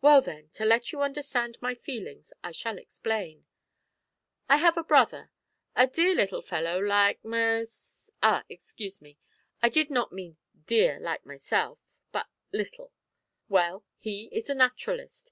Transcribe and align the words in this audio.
"Well, 0.00 0.20
then, 0.22 0.48
to 0.54 0.64
let 0.64 0.90
you 0.90 1.02
understand 1.02 1.56
my 1.62 1.76
feelings, 1.76 2.32
I 2.42 2.50
shall 2.50 2.78
explain. 2.78 3.46
I 4.48 4.56
have 4.56 4.76
a 4.76 4.82
brother 4.82 5.30
a 5.76 5.86
dear 5.86 6.16
little 6.16 6.42
fellow 6.42 6.80
like 6.80 7.24
mys 7.24 8.10
ah, 8.20 8.42
excuse 8.48 9.00
me; 9.00 9.18
I 9.62 9.68
did 9.68 9.88
not 9.88 10.10
mean 10.10 10.36
dear 10.66 10.98
like 10.98 11.24
myself, 11.24 11.78
but 12.10 12.26
little. 12.52 12.92
Well, 13.48 13.84
he 14.00 14.24
is 14.32 14.50
a 14.50 14.54
naturalist. 14.56 15.24